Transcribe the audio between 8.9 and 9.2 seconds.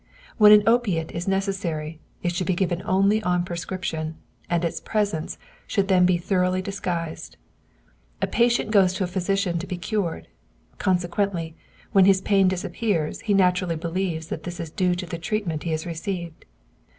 to a